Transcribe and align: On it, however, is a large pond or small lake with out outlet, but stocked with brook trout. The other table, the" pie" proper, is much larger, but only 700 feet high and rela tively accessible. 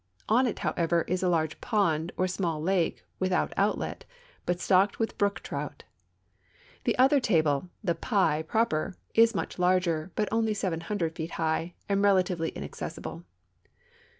On 0.27 0.47
it, 0.47 0.57
however, 0.57 1.03
is 1.03 1.21
a 1.21 1.29
large 1.29 1.61
pond 1.61 2.11
or 2.17 2.27
small 2.27 2.59
lake 2.59 3.05
with 3.19 3.31
out 3.31 3.53
outlet, 3.55 4.03
but 4.47 4.59
stocked 4.59 4.97
with 4.97 5.15
brook 5.19 5.41
trout. 5.41 5.83
The 6.85 6.97
other 6.97 7.19
table, 7.19 7.69
the" 7.83 7.93
pie" 8.11 8.41
proper, 8.51 8.97
is 9.13 9.35
much 9.35 9.59
larger, 9.59 10.11
but 10.15 10.27
only 10.31 10.55
700 10.55 11.15
feet 11.15 11.31
high 11.33 11.75
and 11.87 12.03
rela 12.03 12.23
tively 12.25 12.57
accessible. 12.57 13.25